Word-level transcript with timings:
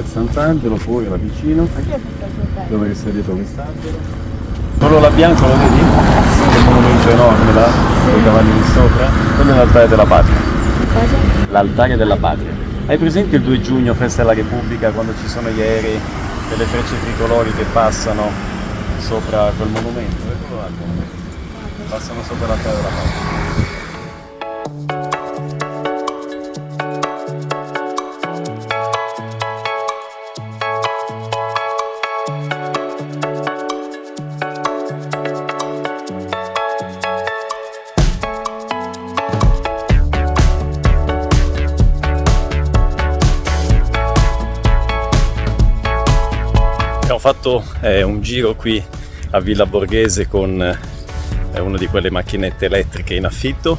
Sant'Angelo, 0.00 0.76
fuori 0.76 1.08
là 1.08 1.16
vicino, 1.16 1.68
dove 2.68 2.88
che 2.88 2.94
sei 2.94 3.12
dietro 3.12 3.34
quest'angelo. 3.34 3.98
Quello 4.78 5.00
là 5.00 5.10
bianco 5.10 5.46
lo 5.46 5.56
vedi? 5.58 5.78
Sì. 5.78 6.48
Quel 6.50 6.64
monumento 6.64 7.08
enorme 7.10 7.52
là, 7.52 7.68
con 8.04 8.18
i 8.18 8.24
cavalli 8.24 8.52
lì 8.52 8.64
sopra. 8.72 9.08
Quello 9.36 9.52
è 9.52 9.56
l'altare 9.56 9.88
della 9.88 10.04
patria. 10.04 10.36
Cosa? 10.92 11.16
L'altare 11.50 11.96
della 11.96 12.16
patria. 12.16 12.50
Hai 12.86 12.96
presente 12.98 13.36
il 13.36 13.42
2 13.42 13.60
giugno, 13.60 13.94
festa 13.94 14.22
della 14.22 14.34
Repubblica, 14.34 14.90
quando 14.90 15.12
ci 15.20 15.28
sono 15.28 15.50
gli 15.50 15.60
aerei 15.60 15.94
e 15.94 16.56
le 16.56 16.64
frecce 16.64 16.94
tricolori 17.00 17.52
che 17.54 17.64
passano 17.72 18.30
sopra 18.98 19.52
quel 19.56 19.68
monumento? 19.68 20.22
Eccolo 20.30 20.60
là 20.60 20.66
il 20.68 20.74
monumento. 20.78 21.14
Passano 21.88 22.22
sopra 22.26 22.46
l'altare 22.48 22.76
della 22.76 22.88
patria. 22.88 23.51
Fatto 47.22 47.62
eh, 47.82 48.02
un 48.02 48.20
giro 48.20 48.56
qui 48.56 48.84
a 49.30 49.38
Villa 49.38 49.64
Borghese 49.64 50.26
con 50.26 50.60
eh, 50.60 51.60
una 51.60 51.78
di 51.78 51.86
quelle 51.86 52.10
macchinette 52.10 52.66
elettriche 52.66 53.14
in 53.14 53.24
affitto. 53.26 53.78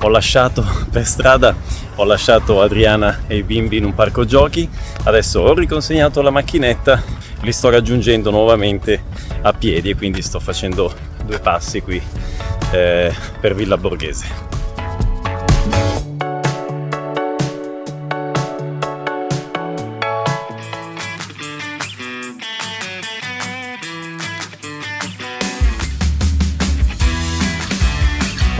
Ho 0.00 0.08
lasciato 0.08 0.66
per 0.90 1.06
strada, 1.06 1.54
ho 1.94 2.02
lasciato 2.02 2.60
Adriana 2.60 3.20
e 3.28 3.36
i 3.36 3.44
bimbi 3.44 3.76
in 3.76 3.84
un 3.84 3.94
parco 3.94 4.24
giochi. 4.24 4.68
Adesso 5.04 5.42
ho 5.42 5.54
riconsegnato 5.54 6.22
la 6.22 6.30
macchinetta, 6.30 7.00
li 7.42 7.52
sto 7.52 7.70
raggiungendo 7.70 8.32
nuovamente 8.32 9.04
a 9.42 9.52
piedi 9.52 9.90
e 9.90 9.94
quindi 9.94 10.20
sto 10.20 10.40
facendo 10.40 10.92
due 11.24 11.38
passi 11.38 11.82
qui 11.82 12.02
eh, 12.72 13.14
per 13.38 13.54
Villa 13.54 13.76
Borghese. 13.76 14.61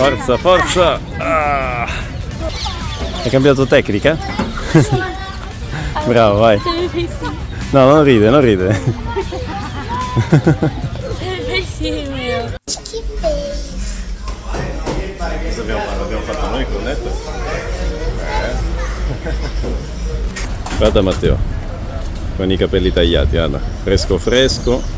Forza, 0.02 0.36
forza! 0.36 0.98
Ah. 1.18 1.86
Hai 3.22 3.30
cambiato 3.30 3.64
tecnica? 3.66 4.18
Bravo, 6.06 6.40
vai. 6.40 6.60
No, 7.70 7.84
non 7.84 8.02
ride, 8.02 8.28
non 8.28 8.40
ride. 8.40 8.80
Cosa 15.46 15.60
abbiamo 15.60 15.82
fatto? 15.82 16.00
L'abbiamo 16.00 16.22
fatto 16.24 16.46
noi 16.48 16.64
con 16.64 16.82
netto? 16.82 17.16
Guarda 20.78 21.02
Matteo, 21.02 21.38
con 22.36 22.50
i 22.50 22.56
capelli 22.56 22.92
tagliati, 22.92 23.36
guarda. 23.36 23.60
Fresco 23.84 24.18
fresco. 24.18 24.82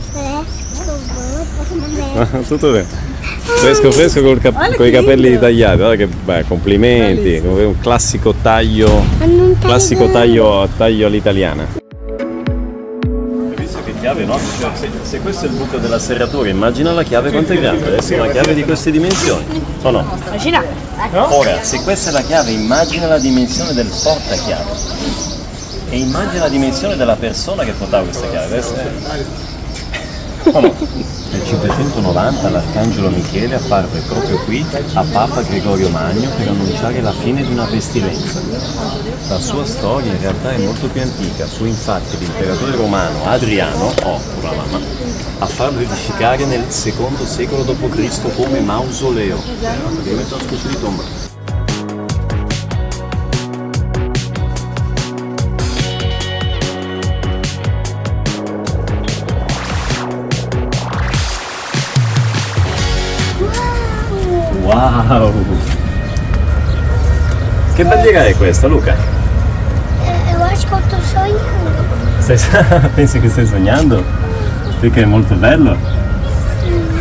Tutto 2.49 2.73
bene. 2.73 3.04
Fresco 3.45 3.93
fresco 3.93 4.23
col 4.23 4.41
cap- 4.41 4.75
con 4.75 4.87
i 4.87 4.91
capelli 4.91 5.39
tagliati, 5.39 5.77
guarda 5.77 5.97
che 5.97 6.07
beh, 6.07 6.45
complimenti, 6.49 7.43
un 7.45 7.79
classico 7.79 8.35
taglio, 8.41 9.05
classico 9.61 10.11
taglio, 10.11 10.67
taglio 10.77 11.07
all'italiana. 11.07 11.67
Hai 12.17 13.55
visto 13.57 13.79
che 13.85 13.93
chiave, 14.01 14.25
no? 14.25 14.39
Cioè, 14.61 14.71
se, 14.75 14.89
se 15.03 15.21
questo 15.21 15.45
è 15.45 15.49
il 15.49 15.55
buco 15.57 15.77
della 15.77 15.99
serratura, 15.99 16.49
immagina 16.49 16.93
la 16.93 17.03
chiave 17.03 17.31
quanto 17.31 17.53
è 17.53 17.59
grande, 17.61 17.87
adesso 17.87 18.15
è 18.15 18.21
una 18.21 18.31
chiave 18.31 18.55
di 18.55 18.65
queste 18.65 18.91
dimensioni, 18.91 19.45
o 19.83 19.91
no? 19.91 20.19
Immagina. 20.27 20.65
Ora, 21.13 21.63
se 21.63 21.83
questa 21.83 22.09
è 22.11 22.13
la 22.13 22.23
chiave, 22.23 22.51
immagina 22.51 23.07
la 23.07 23.19
dimensione 23.19 23.75
del 23.75 23.91
portachiave 24.03 24.71
e 25.91 25.99
immagina 25.99 26.45
la 26.45 26.49
dimensione 26.49 26.97
della 26.97 27.17
persona 27.17 27.63
che 27.63 27.73
portava 27.73 28.05
questa 28.05 28.27
chiave. 28.29 28.63
Nel 30.45 31.43
590 31.43 32.51
l'arcangelo 32.51 33.09
Michele 33.09 33.55
apparve 33.55 34.01
proprio 34.01 34.37
qui 34.45 34.65
a 34.93 35.03
Papa 35.11 35.41
Gregorio 35.43 35.89
Magno 35.89 36.29
per 36.37 36.49
annunciare 36.49 37.01
la 37.01 37.13
fine 37.13 37.43
di 37.43 37.51
una 37.51 37.65
pestilenza. 37.65 38.41
La 39.29 39.39
sua 39.39 39.65
storia 39.65 40.13
in 40.13 40.21
realtà 40.21 40.53
è 40.53 40.59
molto 40.59 40.87
più 40.89 41.01
antica, 41.01 41.47
fu 41.47 41.65
infatti 41.65 42.19
l'imperatore 42.19 42.77
romano 42.77 43.25
Adriano, 43.25 43.93
oh, 44.03 44.21
la 44.43 44.53
mamma, 44.53 44.79
a 45.39 45.47
farlo 45.47 45.81
edificare 45.81 46.45
nel 46.45 46.71
secondo 46.71 47.25
secolo 47.25 47.63
d.C. 47.63 48.35
come 48.35 48.61
mausoleo, 48.61 49.41
praticamente. 50.03 51.34
Wow! 64.85 65.33
Che 67.75 67.85
bandiera 67.87 68.27
è 68.27 68.37
questa, 68.37 68.67
Luca? 68.67 68.95
Eh, 70.03 70.35
eu 70.35 70.43
acho 70.43 70.67
que 70.67 70.75
eu 70.75 70.81
tô 70.91 70.97
sonhando. 71.01 71.41
Stai- 72.19 72.91
pensi 72.95 73.19
che 73.19 73.31
stai 73.31 73.47
sognando? 73.47 74.05
Perché 74.81 75.03
è 75.03 75.05
molto 75.07 75.35
bello? 75.37 75.75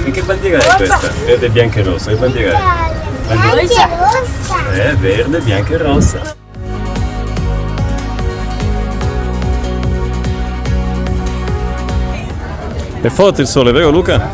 E 0.05 0.11
che 0.11 0.21
bandiera 0.21 0.59
è 0.63 0.75
questa? 0.77 1.11
Verde, 1.25 1.49
bianca 1.49 1.81
e 1.81 1.83
rossa. 1.83 2.11
Che 2.11 2.15
bandiera 2.15 2.57
è? 2.57 3.33
Anche 3.33 3.51
rossa. 3.59 4.71
È 4.71 4.95
verde, 4.95 5.39
bianca 5.39 5.73
e 5.73 5.77
rossa. 5.77 6.21
È 13.01 13.09
forte 13.09 13.41
il 13.41 13.47
sole, 13.47 13.73
vero 13.73 13.89
Luca? 13.89 14.31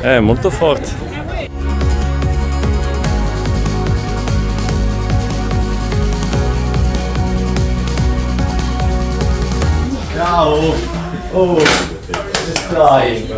È 0.00 0.18
molto 0.18 0.48
forte. 0.48 1.09
Ciao! 10.30 10.74
Oh, 11.32 11.54
come 11.54 11.64
stai? 12.54 13.28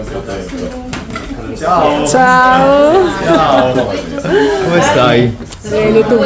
Ciao! 1.56 2.06
Ciao. 2.06 3.08
Ciao! 3.25 3.72
Come 3.72 4.82
stai? 4.82 5.36
Bene, 5.70 6.06
tu. 6.06 6.22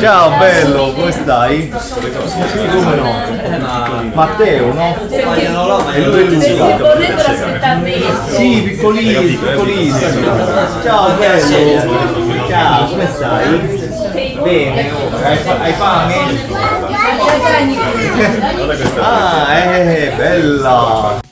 Ciao 0.00 0.38
bello, 0.38 0.92
come 0.94 1.12
stai? 1.12 1.68
Come 1.68 2.94
no? 2.96 3.12
Matteo, 4.14 4.72
no? 4.72 4.96
E 5.10 6.04
lui 6.06 6.20
è 6.20 6.28
Luca. 6.30 7.80
Sì, 8.30 8.62
piccolino, 8.64 9.20
piccolino. 9.20 9.98
Ciao 10.82 11.10
bello. 11.18 12.48
Ciao, 12.48 12.88
come 12.88 13.06
stai? 13.06 13.88
Bene, 14.42 14.90
hai 15.60 15.72
fame? 15.74 16.79
Ah, 19.02 19.58
eh, 19.58 20.12
bella! 20.16 21.29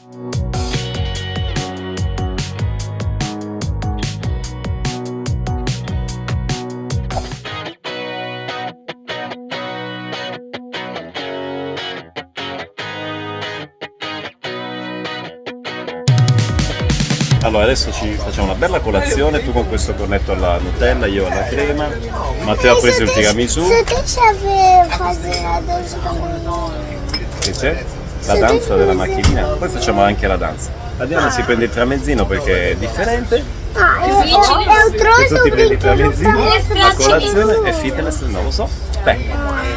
Allora 17.48 17.64
adesso 17.64 17.90
ci 17.90 18.12
facciamo 18.12 18.48
una 18.48 18.56
bella 18.56 18.78
colazione, 18.80 19.42
tu 19.42 19.52
con 19.52 19.66
questo 19.68 19.94
cornetto 19.94 20.32
alla 20.32 20.58
Nutella, 20.58 21.06
io 21.06 21.26
alla 21.26 21.44
crema, 21.44 21.88
Matteo 22.42 22.76
ha 22.76 22.78
preso 22.78 23.04
il 23.04 23.10
tiramisù, 23.10 23.62
Você 23.62 23.84
deixa 23.84 24.20
eu 24.20 24.36
ver 24.36 24.86
fazer 24.90 25.46
a 25.46 25.60
dança 25.62 25.96
comigo? 26.04 26.70
che 27.40 27.50
c'è? 27.52 27.84
La 28.26 28.34
danza 28.36 28.76
della 28.76 28.92
macchinina, 28.92 29.44
poi 29.58 29.68
facciamo 29.70 30.02
anche 30.02 30.26
la 30.26 30.36
danza. 30.36 30.70
La 30.98 31.06
Diana 31.06 31.30
si 31.30 31.40
prende 31.40 31.64
il 31.64 31.70
tramezzino 31.70 32.26
perché 32.26 32.72
è 32.72 32.76
differente, 32.76 33.42
Ah, 33.72 34.06
eu 34.06 34.92
e 34.92 34.96
trouxe 34.98 35.28
tu 35.28 35.42
ti 35.44 35.50
prendi 35.50 35.72
il 35.72 35.78
tramezzino, 35.78 36.44
la 36.74 36.94
colazione 36.94 37.62
è 37.62 37.72
fitness, 37.72 38.20
non 38.24 38.44
lo 38.44 38.50
so. 38.50 38.68
Beh, 39.02 39.16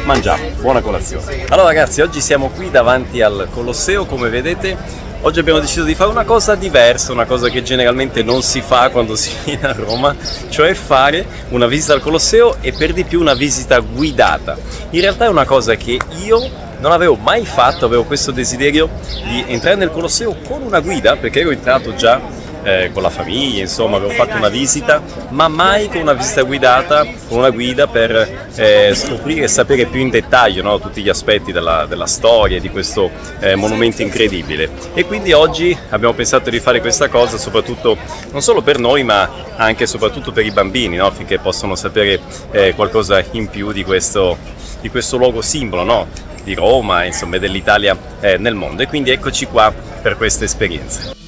mangiamo, 0.04 0.42
buona 0.60 0.82
colazione. 0.82 1.46
Allora 1.48 1.68
ragazzi, 1.68 2.02
oggi 2.02 2.20
siamo 2.20 2.50
qui 2.50 2.70
davanti 2.70 3.22
al 3.22 3.48
Colosseo, 3.50 4.04
come 4.04 4.28
vedete. 4.28 4.76
Oggi 5.24 5.38
abbiamo 5.38 5.60
deciso 5.60 5.84
di 5.84 5.94
fare 5.94 6.10
una 6.10 6.24
cosa 6.24 6.56
diversa, 6.56 7.12
una 7.12 7.26
cosa 7.26 7.48
che 7.48 7.62
generalmente 7.62 8.24
non 8.24 8.42
si 8.42 8.60
fa 8.60 8.90
quando 8.90 9.14
si 9.14 9.30
viene 9.44 9.68
a 9.68 9.72
Roma, 9.72 10.16
cioè 10.48 10.74
fare 10.74 11.24
una 11.50 11.68
visita 11.68 11.92
al 11.92 12.00
Colosseo 12.00 12.56
e 12.60 12.72
per 12.72 12.92
di 12.92 13.04
più 13.04 13.20
una 13.20 13.34
visita 13.34 13.78
guidata. 13.78 14.58
In 14.90 15.00
realtà 15.00 15.26
è 15.26 15.28
una 15.28 15.44
cosa 15.44 15.76
che 15.76 15.96
io 16.24 16.50
non 16.80 16.90
avevo 16.90 17.14
mai 17.14 17.46
fatto, 17.46 17.84
avevo 17.84 18.02
questo 18.02 18.32
desiderio 18.32 18.90
di 19.22 19.44
entrare 19.46 19.76
nel 19.76 19.92
Colosseo 19.92 20.38
con 20.44 20.60
una 20.62 20.80
guida, 20.80 21.14
perché 21.14 21.38
ero 21.38 21.52
entrato 21.52 21.94
già 21.94 22.20
eh, 22.62 22.90
con 22.92 23.02
la 23.02 23.10
famiglia, 23.10 23.60
insomma, 23.60 23.96
avevo 23.96 24.12
fatto 24.12 24.36
una 24.36 24.48
visita, 24.48 25.02
ma 25.30 25.48
mai 25.48 25.88
con 25.88 26.00
una 26.00 26.12
visita 26.12 26.42
guidata, 26.42 27.04
con 27.28 27.38
una 27.38 27.50
guida 27.50 27.86
per 27.86 28.48
eh, 28.54 28.92
scoprire 28.94 29.44
e 29.44 29.48
sapere 29.48 29.86
più 29.86 30.00
in 30.00 30.10
dettaglio 30.10 30.62
no, 30.62 30.78
tutti 30.78 31.02
gli 31.02 31.08
aspetti 31.08 31.52
della, 31.52 31.86
della 31.86 32.06
storia 32.06 32.60
di 32.60 32.70
questo 32.70 33.10
eh, 33.40 33.54
monumento 33.54 34.02
incredibile. 34.02 34.70
E 34.94 35.04
quindi 35.04 35.32
oggi 35.32 35.76
abbiamo 35.90 36.14
pensato 36.14 36.50
di 36.50 36.60
fare 36.60 36.80
questa 36.80 37.08
cosa 37.08 37.38
soprattutto 37.38 37.96
non 38.30 38.42
solo 38.42 38.62
per 38.62 38.78
noi, 38.78 39.02
ma 39.02 39.28
anche 39.56 39.84
e 39.84 39.86
soprattutto 39.86 40.32
per 40.32 40.44
i 40.44 40.50
bambini, 40.50 40.96
no, 40.96 41.06
affinché 41.06 41.38
possano 41.38 41.74
sapere 41.74 42.20
eh, 42.50 42.74
qualcosa 42.74 43.22
in 43.32 43.48
più 43.48 43.72
di 43.72 43.84
questo, 43.84 44.36
di 44.80 44.88
questo 44.88 45.16
luogo 45.16 45.42
simbolo. 45.42 45.84
No? 45.84 46.30
di 46.44 46.54
Roma, 46.54 47.04
insomma, 47.04 47.38
dell'Italia 47.38 47.96
eh, 48.20 48.36
nel 48.36 48.54
mondo. 48.54 48.82
E 48.82 48.88
quindi 48.88 49.10
eccoci 49.10 49.46
qua 49.46 49.72
per 49.72 50.16
questa 50.16 50.44
esperienza. 50.44 51.21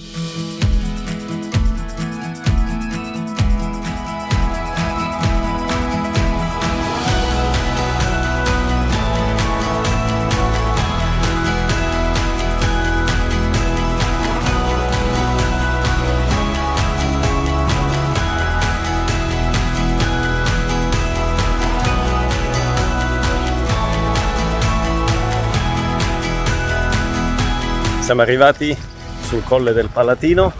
Siamo 28.04 28.20
arrivati 28.20 28.76
sul 29.22 29.42
colle 29.44 29.72
del 29.72 29.88
Palatino 29.88 30.52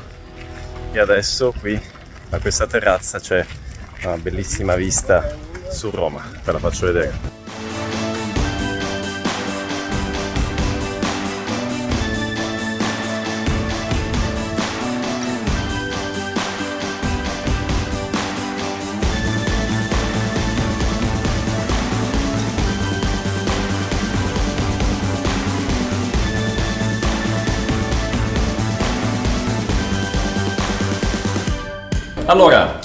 e 0.93 0.99
adesso 0.99 1.53
qui 1.61 1.79
a 2.31 2.39
questa 2.39 2.67
terrazza 2.67 3.21
c'è 3.21 3.45
una 4.05 4.17
bellissima 4.17 4.75
vista 4.77 5.37
su 5.71 5.91
Roma, 5.91 6.25
ve 6.43 6.53
la 6.53 6.59
faccio 6.59 6.87
vedere. 6.87 7.34
Allora, 32.27 32.79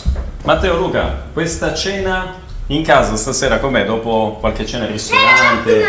Matteo 0.44 0.76
Luca, 0.76 1.28
questa 1.32 1.74
cena 1.74 2.36
in 2.68 2.84
casa 2.84 3.16
stasera 3.16 3.60
com'è? 3.60 3.86
Dopo 3.86 4.36
qualche 4.38 4.66
cena 4.66 4.84
al 4.84 4.92
ristorante, 4.92 5.86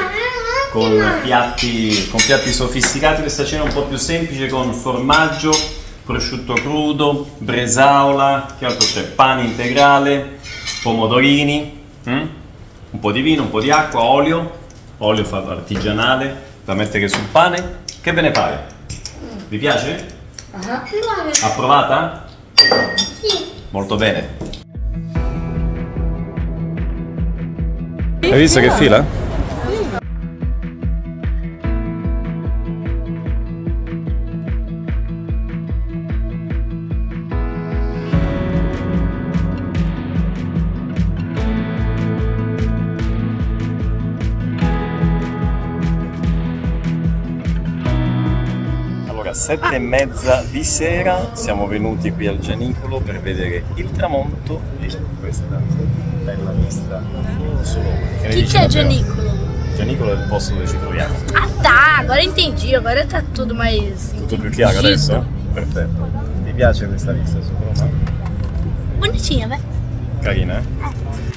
con 0.71 1.19
piatti, 1.21 2.09
con 2.11 2.23
piatti 2.25 2.53
sofisticati, 2.53 3.23
questa 3.23 3.45
cena 3.45 3.65
un 3.65 3.73
po' 3.73 3.87
più 3.87 3.97
semplice 3.97 4.47
con 4.47 4.73
formaggio, 4.73 5.51
prosciutto 6.05 6.53
crudo, 6.53 7.29
bresaola, 7.39 8.55
che 8.57 8.67
altro 8.67 8.87
c'è? 8.87 9.03
Pane 9.03 9.43
integrale, 9.43 10.39
pomodorini, 10.85 11.85
mm? 12.09 12.27
un 12.91 13.01
po' 13.01 13.11
di 13.11 13.21
vino, 13.21 13.43
un 13.43 13.51
po' 13.51 13.61
di 13.61 13.73
acqua, 13.73 14.03
olio, 14.03 14.59
olio 14.99 15.25
fatto 15.25 15.51
artigianale 15.51 16.43
da 16.65 16.75
mettere 16.75 17.09
sul 17.09 17.27
pane. 17.33 17.79
Che 18.01 18.13
ve 18.13 18.21
ne 18.21 18.31
pare? 18.31 18.67
Vi 19.49 19.59
piace? 19.59 20.19
Approvata? 21.43 22.29
Molto 23.71 23.97
bene. 23.97 24.29
Hai 28.23 28.39
visto 28.39 28.61
che 28.61 28.71
fila? 28.71 29.05
Sette 49.41 49.75
e 49.75 49.79
mezza 49.79 50.45
di 50.51 50.63
sera 50.63 51.31
siamo 51.33 51.67
venuti 51.67 52.13
qui 52.13 52.27
al 52.27 52.39
Gianicolo 52.41 53.01
per 53.01 53.23
vedere 53.23 53.65
il 53.77 53.91
tramonto 53.91 54.61
e 54.81 54.95
questa 55.19 55.59
bella 56.23 56.51
vista 56.51 57.03
su 57.63 57.77
Roma. 57.77 57.97
Che 58.21 58.29
ne 58.29 58.35
Chi 58.35 58.43
Matteo? 58.43 58.69
Gianicolo? 58.69 59.33
Gianicolo 59.77 60.13
è 60.13 60.17
il 60.17 60.27
posto 60.29 60.53
dove 60.53 60.67
ci 60.67 60.79
troviamo. 60.79 61.15
Ah 61.33 61.49
tá, 61.63 61.97
agora 62.01 62.21
entendi. 62.21 62.75
Agora 62.75 63.03
tá 63.07 63.23
tudo 63.33 63.55
mais. 63.55 64.13
Tutto 64.15 64.37
più 64.37 64.51
chiaro 64.51 64.77
entendido. 64.77 65.15
adesso? 65.15 65.27
Perfetto. 65.55 66.09
Ti 66.45 66.53
piace 66.53 66.87
questa 66.87 67.13
vista 67.13 67.39
su 67.41 67.51
Roma? 67.59 67.91
Bonitinha, 68.99 69.47
vai. 69.47 69.61
Carina, 70.21 70.59
eh? 70.59 71.30